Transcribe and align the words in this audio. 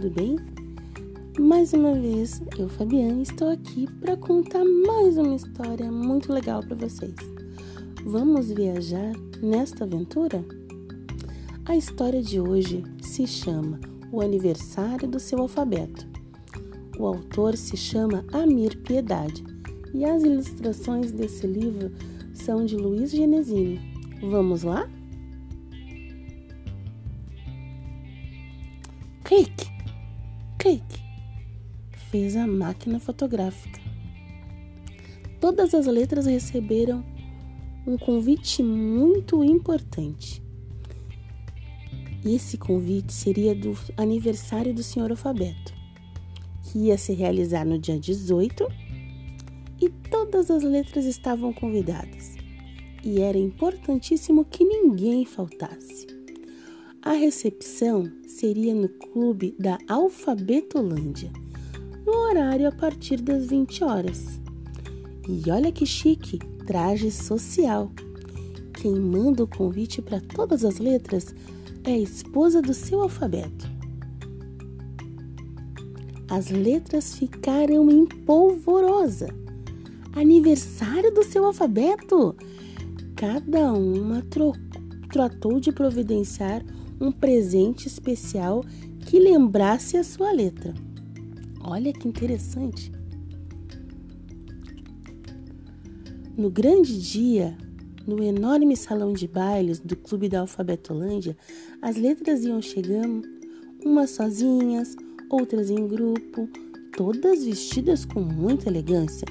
tudo 0.00 0.14
bem? 0.14 0.36
Mais 1.38 1.74
uma 1.74 1.92
vez, 1.92 2.40
eu, 2.58 2.70
Fabiana, 2.70 3.20
estou 3.20 3.50
aqui 3.50 3.86
para 4.00 4.16
contar 4.16 4.64
mais 4.64 5.18
uma 5.18 5.34
história 5.34 5.92
muito 5.92 6.32
legal 6.32 6.62
para 6.62 6.74
vocês. 6.74 7.14
Vamos 8.06 8.50
viajar 8.50 9.12
nesta 9.42 9.84
aventura? 9.84 10.42
A 11.66 11.76
história 11.76 12.22
de 12.22 12.40
hoje 12.40 12.82
se 13.02 13.26
chama 13.26 13.78
O 14.10 14.22
Aniversário 14.22 15.06
do 15.06 15.20
Seu 15.20 15.40
Alfabeto. 15.40 16.06
O 16.98 17.06
autor 17.06 17.54
se 17.54 17.76
chama 17.76 18.24
Amir 18.32 18.78
Piedade 18.78 19.44
e 19.92 20.06
as 20.06 20.22
ilustrações 20.22 21.12
desse 21.12 21.46
livro 21.46 21.92
são 22.32 22.64
de 22.64 22.74
Luiz 22.74 23.10
Genesini. 23.10 23.78
Vamos 24.22 24.62
lá? 24.62 24.88
Clique, 29.24 29.69
clique, 30.60 31.02
fez 32.10 32.36
a 32.36 32.46
máquina 32.46 33.00
fotográfica. 33.00 33.80
Todas 35.40 35.72
as 35.72 35.86
letras 35.86 36.26
receberam 36.26 37.02
um 37.86 37.96
convite 37.96 38.62
muito 38.62 39.42
importante. 39.42 40.42
Esse 42.22 42.58
convite 42.58 43.10
seria 43.10 43.54
do 43.54 43.74
aniversário 43.96 44.74
do 44.74 44.82
Senhor 44.82 45.10
Alfabeto, 45.10 45.72
que 46.64 46.78
ia 46.78 46.98
se 46.98 47.14
realizar 47.14 47.64
no 47.64 47.78
dia 47.78 47.98
18, 47.98 48.68
e 49.80 49.88
todas 49.88 50.50
as 50.50 50.62
letras 50.62 51.06
estavam 51.06 51.54
convidadas. 51.54 52.34
E 53.02 53.22
era 53.22 53.38
importantíssimo 53.38 54.44
que 54.44 54.62
ninguém 54.62 55.24
faltasse. 55.24 56.09
A 57.02 57.12
recepção 57.12 58.12
seria 58.26 58.74
no 58.74 58.86
clube 58.86 59.56
da 59.58 59.78
Alfabetolândia, 59.88 61.32
no 62.04 62.12
horário 62.12 62.68
a 62.68 62.72
partir 62.72 63.22
das 63.22 63.46
20 63.46 63.82
horas. 63.82 64.38
E 65.26 65.50
olha 65.50 65.72
que 65.72 65.86
chique, 65.86 66.38
traje 66.66 67.10
social. 67.10 67.90
Quem 68.74 68.94
manda 69.00 69.42
o 69.42 69.48
convite 69.48 70.02
para 70.02 70.20
todas 70.20 70.62
as 70.62 70.78
letras 70.78 71.34
é 71.84 71.92
a 71.92 71.98
esposa 71.98 72.60
do 72.60 72.74
seu 72.74 73.00
alfabeto. 73.00 73.66
As 76.28 76.50
letras 76.50 77.14
ficaram 77.14 77.90
em 77.90 78.04
polvorosa. 78.04 79.28
Aniversário 80.12 81.10
do 81.14 81.24
seu 81.24 81.46
alfabeto! 81.46 82.36
Cada 83.16 83.72
uma 83.72 84.22
tratou 85.10 85.58
de 85.58 85.72
providenciar 85.72 86.62
um 87.00 87.10
presente 87.10 87.88
especial 87.88 88.62
que 89.06 89.18
lembrasse 89.18 89.96
a 89.96 90.04
sua 90.04 90.30
letra. 90.32 90.74
Olha 91.62 91.92
que 91.92 92.06
interessante! 92.06 92.92
No 96.36 96.50
grande 96.50 97.00
dia, 97.00 97.56
no 98.06 98.22
enorme 98.22 98.76
salão 98.76 99.12
de 99.12 99.26
bailes 99.26 99.78
do 99.78 99.96
Clube 99.96 100.28
da 100.28 100.40
Alfabetolândia, 100.40 101.36
as 101.82 101.96
letras 101.96 102.44
iam 102.44 102.62
chegando, 102.62 103.28
umas 103.84 104.10
sozinhas, 104.10 104.96
outras 105.28 105.70
em 105.70 105.86
grupo, 105.86 106.48
todas 106.96 107.44
vestidas 107.44 108.04
com 108.04 108.20
muita 108.20 108.68
elegância 108.68 109.26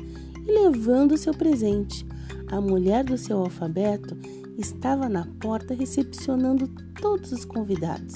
e 0.48 0.52
levando 0.52 1.18
seu 1.18 1.34
presente. 1.34 2.06
A 2.48 2.60
mulher 2.60 3.04
do 3.04 3.18
seu 3.18 3.38
alfabeto 3.38 4.18
estava 4.60 5.08
na 5.08 5.26
porta 5.40 5.74
recepcionando 5.74 6.68
todos 7.02 7.32
os 7.32 7.46
convidados 7.46 8.16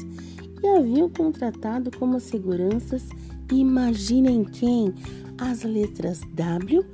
e 0.61 0.67
haviam 0.67 1.09
contratado 1.09 1.89
como 1.97 2.19
seguranças, 2.19 3.07
imaginem 3.51 4.43
quem, 4.43 4.93
as 5.37 5.63
letras 5.63 6.21
W, 6.33 6.85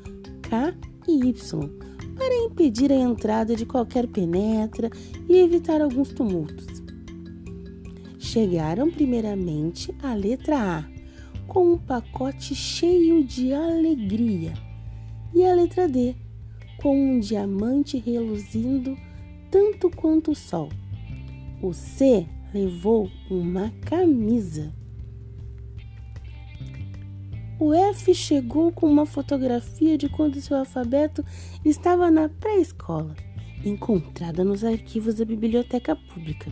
K 0.42 0.74
e 1.08 1.30
Y, 1.30 1.70
para 2.16 2.46
impedir 2.46 2.92
a 2.92 2.96
entrada 2.96 3.56
de 3.56 3.66
qualquer 3.66 4.08
penetra 4.08 4.90
e 5.28 5.38
evitar 5.38 5.82
alguns 5.82 6.10
tumultos. 6.10 6.68
Chegaram 8.18 8.92
primeiramente 8.92 9.94
a 10.04 10.14
letra 10.14 10.80
A, 10.80 10.86
com 11.48 11.74
um 11.74 11.78
pacote 11.78 12.54
cheio 12.54 13.24
de 13.24 13.54
alegria, 13.54 14.54
e 15.34 15.46
a 15.46 15.54
letra 15.54 15.88
D, 15.88 16.16
com 16.82 16.96
um 16.96 17.20
diamante 17.20 17.98
reluzindo 17.98 18.98
tanto 19.50 19.90
quanto 19.90 20.32
o 20.32 20.36
sol. 20.36 20.70
O 21.62 21.74
C 21.74 22.28
levou 22.54 23.10
uma 23.30 23.72
camisa. 23.86 24.74
O 27.60 27.74
F 27.74 28.14
chegou 28.14 28.72
com 28.72 28.90
uma 28.90 29.06
fotografia 29.06 29.98
de 29.98 30.08
quando 30.08 30.40
seu 30.40 30.56
alfabeto 30.56 31.26
estava 31.66 32.10
na 32.10 32.30
pré-escola, 32.30 33.14
encontrada 33.66 34.46
nos 34.46 34.64
arquivos 34.64 35.16
da 35.16 35.26
biblioteca 35.26 35.94
pública. 35.96 36.50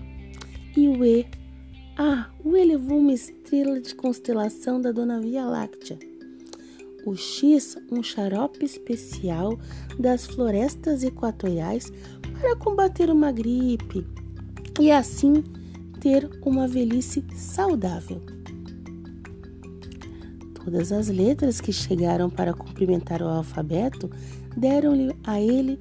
E 0.75 0.87
o 0.89 1.05
E, 1.05 1.25
ah, 1.97 2.29
o 2.43 2.57
E 2.57 2.65
levou 2.65 2.99
uma 2.99 3.13
estrela 3.13 3.79
de 3.79 3.95
constelação 3.95 4.81
da 4.81 4.91
Dona 4.91 5.21
Via 5.21 5.45
Láctea. 5.45 5.97
O 7.07 7.15
X, 7.15 7.77
um 7.89 8.03
xarope 8.03 8.65
especial 8.65 9.57
das 9.97 10.25
florestas 10.25 11.05
equatoriais 11.05 11.89
para 12.37 12.53
combater 12.57 13.09
uma 13.09 13.31
gripe 13.31 14.05
e 14.77 14.91
assim 14.91 15.41
ter 16.01 16.29
uma 16.45 16.67
velhice 16.67 17.23
saudável. 17.33 18.21
Todas 20.53 20.91
as 20.91 21.07
letras 21.07 21.61
que 21.61 21.71
chegaram 21.71 22.29
para 22.29 22.53
cumprimentar 22.53 23.21
o 23.21 23.29
alfabeto 23.29 24.11
deram-lhe 24.57 25.15
a 25.23 25.39
ele 25.39 25.79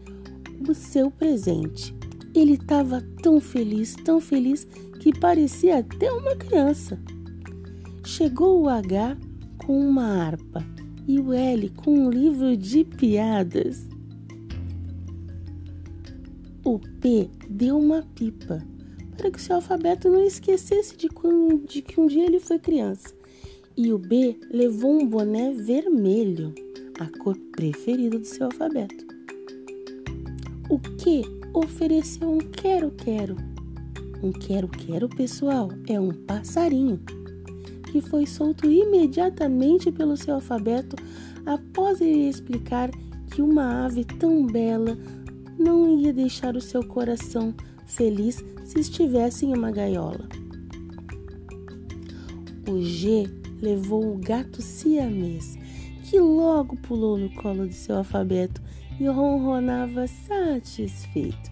o 0.68 0.72
seu 0.74 1.10
presente. 1.10 1.92
Ele 2.36 2.52
estava 2.52 3.02
tão 3.20 3.40
feliz, 3.40 3.96
tão 3.96 4.20
feliz, 4.20 4.64
que 5.00 5.12
parecia 5.18 5.78
até 5.78 6.08
uma 6.12 6.36
criança. 6.36 6.96
Chegou 8.04 8.62
o 8.62 8.68
H 8.68 9.16
com 9.58 9.76
uma 9.76 10.04
harpa 10.04 10.75
e 11.06 11.20
o 11.20 11.32
L 11.32 11.68
com 11.70 12.06
um 12.06 12.10
livro 12.10 12.56
de 12.56 12.84
piadas. 12.84 13.86
O 16.64 16.78
P 16.78 17.30
deu 17.48 17.78
uma 17.78 18.02
pipa 18.14 18.62
para 19.16 19.30
que 19.30 19.38
o 19.38 19.40
seu 19.40 19.56
alfabeto 19.56 20.10
não 20.10 20.24
esquecesse 20.24 20.96
de, 20.96 21.08
quando, 21.08 21.64
de 21.66 21.80
que 21.80 22.00
um 22.00 22.06
dia 22.06 22.26
ele 22.26 22.40
foi 22.40 22.58
criança. 22.58 23.14
E 23.76 23.92
o 23.92 23.98
B 23.98 24.38
levou 24.50 25.00
um 25.00 25.06
boné 25.06 25.52
vermelho, 25.52 26.54
a 26.98 27.06
cor 27.18 27.36
preferida 27.52 28.18
do 28.18 28.26
seu 28.26 28.46
alfabeto. 28.46 29.06
O 30.68 30.78
Q 30.78 31.22
ofereceu 31.54 32.30
um 32.30 32.38
quero-quero. 32.38 33.36
Um 34.22 34.32
quero-quero, 34.32 35.08
pessoal, 35.08 35.70
é 35.86 36.00
um 36.00 36.10
passarinho 36.10 37.00
que 37.96 38.02
foi 38.02 38.26
solto 38.26 38.70
imediatamente 38.70 39.90
pelo 39.90 40.18
seu 40.18 40.34
alfabeto 40.34 40.96
após 41.46 41.98
ele 42.02 42.28
explicar 42.28 42.90
que 43.30 43.40
uma 43.40 43.86
ave 43.86 44.04
tão 44.04 44.46
bela 44.46 44.98
não 45.58 45.98
ia 45.98 46.12
deixar 46.12 46.56
o 46.56 46.60
seu 46.60 46.86
coração 46.86 47.54
feliz 47.86 48.44
se 48.66 48.80
estivesse 48.80 49.46
em 49.46 49.54
uma 49.54 49.70
gaiola. 49.70 50.28
O 52.68 52.82
G 52.82 53.30
levou 53.62 54.14
o 54.14 54.18
gato 54.18 54.60
siamês, 54.60 55.56
que 56.02 56.20
logo 56.20 56.76
pulou 56.76 57.16
no 57.16 57.30
colo 57.30 57.66
de 57.66 57.74
seu 57.74 57.96
alfabeto 57.96 58.60
e 59.00 59.06
ronronava 59.06 60.06
satisfeito. 60.06 61.50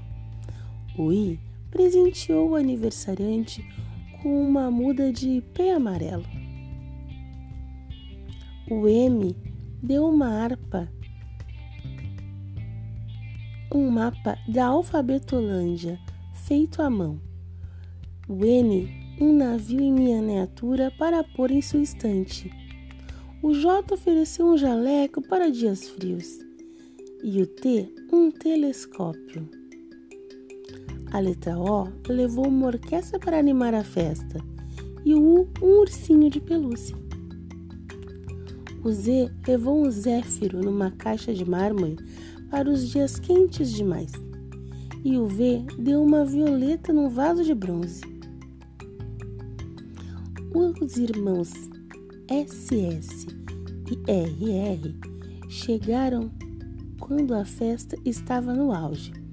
O 0.99 1.11
I 1.11 1.41
presenteou 1.71 2.51
o 2.51 2.55
aniversariante 2.55 3.67
uma 4.25 4.71
muda 4.71 5.13
de 5.13 5.43
pé 5.53 5.75
amarelo. 5.75 6.25
O 8.71 8.89
M 8.89 9.37
deu 9.83 10.07
uma 10.09 10.29
harpa 10.29 10.89
um 13.75 13.91
mapa 13.91 14.39
da 14.47 14.67
Alfabetolândia 14.67 15.99
feito 16.47 16.81
à 16.81 16.89
mão. 16.89 17.21
O 18.29 18.45
N, 18.45 18.89
um 19.21 19.37
navio 19.37 19.81
em 19.81 19.93
miniatura 19.93 20.93
para 20.97 21.25
pôr 21.25 21.51
em 21.51 21.61
sua 21.61 21.83
estante. 21.83 22.51
O 23.43 23.53
J 23.53 23.93
ofereceu 23.93 24.47
um 24.47 24.57
jaleco 24.57 25.21
para 25.21 25.51
dias 25.51 25.89
frios. 25.89 26.39
E 27.23 27.43
o 27.43 27.47
T, 27.47 27.93
um 28.13 28.31
telescópio. 28.31 29.49
A 31.15 31.21
letra 31.21 31.57
O 31.57 31.87
levou 32.09 32.49
uma 32.49 32.67
orquestra 32.67 33.21
para 33.21 33.39
animar 33.39 33.73
a 33.73 33.85
festa. 33.85 34.41
E 35.05 35.15
o 35.15 35.23
U, 35.23 35.49
um 35.63 35.79
ursinho 35.79 36.29
de 36.29 36.41
pelúcia. 36.41 36.97
O 38.83 38.91
Z 38.91 39.31
levou 39.47 39.87
um 39.87 39.89
zéfiro 39.93 40.61
numa 40.61 40.91
caixa 40.91 41.33
de 41.33 41.49
mármore 41.49 41.99
para 42.51 42.69
os 42.69 42.91
dias 42.91 43.21
quentes 43.21 43.71
demais. 43.71 44.11
E 45.05 45.17
o 45.17 45.29
V 45.29 45.65
deu 45.79 46.03
uma 46.03 46.25
violeta 46.25 46.93
num 46.93 47.09
vaso 47.09 47.45
de 47.45 47.55
bronze. 47.55 48.01
Os 50.53 50.97
irmãos 50.97 51.53
SS 52.29 53.29
e 53.89 54.11
RR 54.11 54.93
chegaram 55.49 56.29
quando 56.99 57.35
a 57.35 57.45
festa 57.45 57.97
estava 58.05 58.53
no 58.53 58.73
auge. 58.73 59.24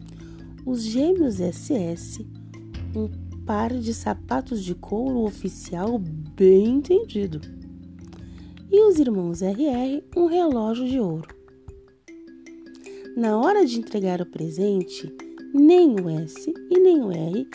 Os 0.64 0.84
gêmeos 0.84 1.38
SS, 1.38 2.24
um 2.96 3.10
par 3.46 3.74
de 3.74 3.94
sapatos 3.96 4.64
de 4.64 4.76
couro 4.76 5.22
oficial 5.22 5.98
bem 5.98 6.76
entendido. 6.76 7.42
E 8.72 8.80
os 8.88 9.00
irmãos 9.00 9.42
RR, 9.42 10.04
um 10.16 10.28
relógio 10.28 10.88
de 10.88 11.00
ouro. 11.00 11.28
Na 13.18 13.38
hora 13.38 13.66
de 13.66 13.80
entregar 13.80 14.22
o 14.22 14.26
presente, 14.26 15.12
nem 15.52 16.00
o 16.00 16.08
S 16.08 16.54
e 16.70 16.80
nem 16.80 17.02
o 17.02 17.12
R 17.12 17.46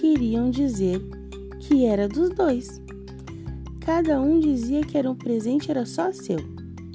queriam 0.00 0.48
dizer 0.48 1.00
que 1.58 1.84
era 1.84 2.08
dos 2.08 2.30
dois. 2.30 2.80
Cada 3.80 4.20
um 4.20 4.38
dizia 4.38 4.82
que 4.82 4.96
era 4.96 5.10
um 5.10 5.16
presente 5.16 5.70
era 5.70 5.84
só 5.84 6.12
seu. 6.12 6.38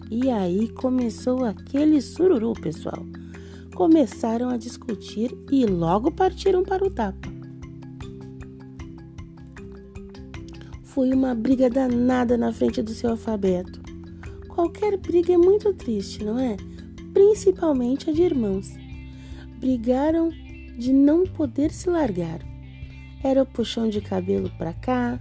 E 0.10 0.30
aí 0.30 0.70
começou 0.70 1.44
aquele 1.44 2.02
sururu, 2.02 2.54
pessoal. 2.54 3.06
Começaram 3.82 4.50
a 4.50 4.58
discutir 4.58 5.36
e 5.52 5.66
logo 5.66 6.12
partiram 6.12 6.62
para 6.62 6.86
o 6.86 6.92
tapa. 6.92 7.28
Foi 10.84 11.12
uma 11.12 11.34
briga 11.34 11.68
danada 11.68 12.38
na 12.38 12.54
frente 12.54 12.84
do 12.84 12.92
seu 12.92 13.10
alfabeto. 13.10 13.82
Qualquer 14.48 14.98
briga 14.98 15.34
é 15.34 15.38
muito 15.38 15.74
triste, 15.74 16.24
não 16.24 16.38
é? 16.38 16.58
Principalmente 17.12 18.08
a 18.08 18.14
de 18.14 18.22
irmãos. 18.22 18.72
Brigaram 19.58 20.30
de 20.78 20.94
não 20.94 21.24
poder 21.24 21.72
se 21.72 21.90
largar. 21.90 22.40
Era 23.24 23.42
o 23.42 23.48
puxão 23.48 23.90
de 23.90 24.00
cabelo 24.00 24.52
para 24.60 24.74
cá, 24.74 25.20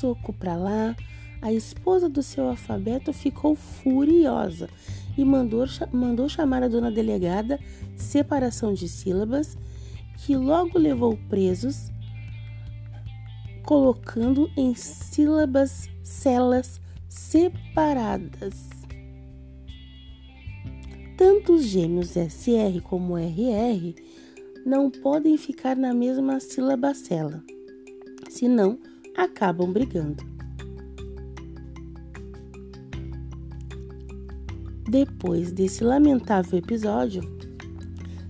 soco 0.00 0.32
para 0.32 0.56
lá. 0.56 0.96
A 1.40 1.52
esposa 1.52 2.08
do 2.08 2.22
seu 2.22 2.48
alfabeto 2.48 3.12
ficou 3.12 3.54
furiosa 3.54 4.68
e 5.16 5.24
mandou, 5.24 5.64
mandou 5.92 6.28
chamar 6.28 6.62
a 6.62 6.68
dona 6.68 6.90
delegada, 6.90 7.60
separação 7.96 8.74
de 8.74 8.88
sílabas, 8.88 9.56
que 10.16 10.36
logo 10.36 10.78
levou 10.78 11.16
presos, 11.28 11.90
colocando 13.64 14.50
em 14.56 14.74
sílabas 14.74 15.88
celas 16.02 16.80
separadas. 17.08 18.68
Tanto 21.16 21.54
os 21.54 21.64
gêmeos 21.64 22.10
SR 22.10 22.80
como 22.82 23.16
RR 23.16 23.94
não 24.64 24.90
podem 24.90 25.36
ficar 25.36 25.76
na 25.76 25.94
mesma 25.94 26.40
sílaba 26.40 26.94
cela, 26.94 27.42
senão 28.28 28.78
acabam 29.16 29.72
brigando. 29.72 30.37
Depois 34.88 35.52
desse 35.52 35.84
lamentável 35.84 36.58
episódio, 36.58 37.20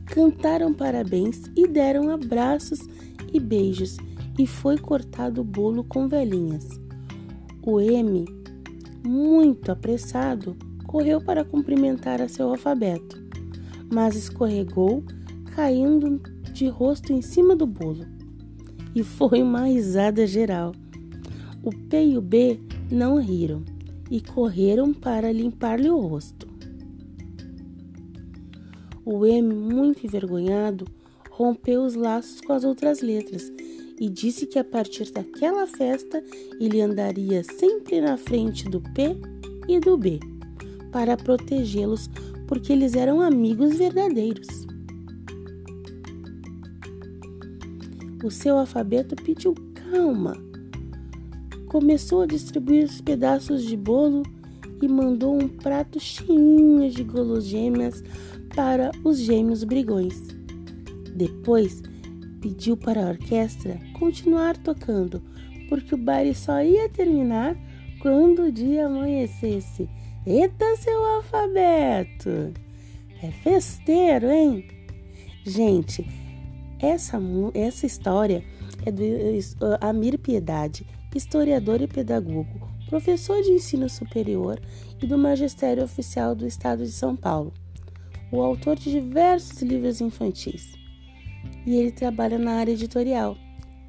cantaram 0.06 0.74
parabéns 0.74 1.42
e 1.54 1.68
deram 1.68 2.10
abraços 2.10 2.80
e 3.32 3.38
beijos, 3.38 3.96
e 4.36 4.44
foi 4.44 4.76
cortado 4.76 5.42
o 5.42 5.44
bolo 5.44 5.84
com 5.84 6.08
velhinhas. 6.08 6.68
O 7.62 7.80
M, 7.80 8.24
muito 9.06 9.70
apressado, 9.70 10.56
correu 10.84 11.20
para 11.20 11.44
cumprimentar 11.44 12.20
a 12.20 12.26
seu 12.26 12.48
alfabeto, 12.48 13.22
mas 13.92 14.16
escorregou 14.16 15.04
caindo 15.54 16.20
de 16.52 16.66
rosto 16.66 17.12
em 17.12 17.22
cima 17.22 17.54
do 17.54 17.68
bolo. 17.68 18.04
E 18.96 19.04
foi 19.04 19.42
uma 19.42 19.66
risada 19.66 20.26
geral. 20.26 20.72
O 21.62 21.70
P 21.70 22.04
e 22.04 22.18
o 22.18 22.20
B 22.20 22.58
não 22.90 23.20
riram 23.20 23.62
e 24.10 24.20
correram 24.20 24.92
para 24.92 25.30
limpar-lhe 25.30 25.88
o 25.88 25.98
rosto. 25.98 26.47
O 29.10 29.24
M, 29.24 29.54
muito 29.54 30.04
envergonhado, 30.04 30.84
rompeu 31.30 31.82
os 31.82 31.94
laços 31.94 32.42
com 32.42 32.52
as 32.52 32.62
outras 32.62 33.00
letras 33.00 33.50
e 33.98 34.06
disse 34.06 34.44
que 34.44 34.58
a 34.58 34.64
partir 34.64 35.10
daquela 35.10 35.66
festa 35.66 36.22
ele 36.60 36.82
andaria 36.82 37.42
sempre 37.42 38.02
na 38.02 38.18
frente 38.18 38.68
do 38.68 38.82
P 38.92 39.16
e 39.66 39.80
do 39.80 39.96
B 39.96 40.20
para 40.92 41.16
protegê-los, 41.16 42.10
porque 42.46 42.70
eles 42.70 42.94
eram 42.94 43.22
amigos 43.22 43.78
verdadeiros. 43.78 44.68
o 48.22 48.30
seu 48.30 48.58
alfabeto 48.58 49.16
pediu 49.16 49.54
calma. 49.90 50.36
Começou 51.68 52.22
a 52.22 52.26
distribuir 52.26 52.84
os 52.84 53.00
pedaços 53.00 53.62
de 53.64 53.76
bolo 53.76 54.22
e 54.82 54.88
mandou 54.88 55.34
um 55.34 55.48
prato 55.48 55.98
cheio 55.98 56.90
de 56.90 57.04
guloseimas 57.04 58.02
para 58.58 58.90
os 59.04 59.20
gêmeos 59.20 59.62
brigões. 59.62 60.20
Depois, 61.14 61.80
pediu 62.40 62.76
para 62.76 63.04
a 63.04 63.10
orquestra 63.10 63.78
continuar 63.96 64.56
tocando, 64.56 65.22
porque 65.68 65.94
o 65.94 65.96
baile 65.96 66.34
só 66.34 66.60
ia 66.60 66.88
terminar 66.88 67.56
quando 68.02 68.46
o 68.46 68.50
dia 68.50 68.86
amanhecesse. 68.86 69.88
Eita, 70.26 70.76
seu 70.76 71.04
alfabeto! 71.04 72.52
É 73.22 73.30
festeiro, 73.44 74.28
hein? 74.28 74.66
Gente, 75.46 76.04
essa, 76.80 77.16
essa 77.54 77.86
história 77.86 78.42
é 78.84 78.90
do 78.90 79.04
Amir 79.80 80.18
Piedade, 80.18 80.84
historiador 81.14 81.80
e 81.80 81.86
pedagogo, 81.86 82.68
professor 82.88 83.40
de 83.40 83.52
ensino 83.52 83.88
superior 83.88 84.60
e 85.00 85.06
do 85.06 85.16
Magistério 85.16 85.84
Oficial 85.84 86.34
do 86.34 86.44
Estado 86.44 86.84
de 86.84 86.90
São 86.90 87.14
Paulo, 87.14 87.52
o 88.30 88.42
autor 88.42 88.76
de 88.76 88.90
diversos 88.90 89.62
livros 89.62 90.00
infantis. 90.00 90.72
E 91.66 91.76
ele 91.76 91.92
trabalha 91.92 92.38
na 92.38 92.52
área 92.52 92.72
editorial. 92.72 93.36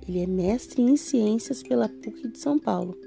Ele 0.07 0.19
é 0.23 0.27
mestre 0.27 0.81
em 0.81 0.95
ciências 0.95 1.61
pela 1.61 1.87
PUC 1.87 2.29
de 2.29 2.39
São 2.39 2.57
Paulo. 2.57 2.97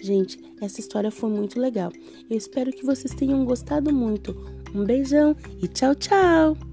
Gente, 0.00 0.38
essa 0.60 0.80
história 0.80 1.10
foi 1.10 1.30
muito 1.30 1.60
legal. 1.60 1.90
Eu 2.30 2.36
espero 2.36 2.72
que 2.72 2.84
vocês 2.84 3.14
tenham 3.14 3.44
gostado 3.44 3.92
muito. 3.92 4.34
Um 4.74 4.84
beijão 4.84 5.34
e 5.62 5.68
tchau, 5.68 5.94
tchau! 5.94 6.67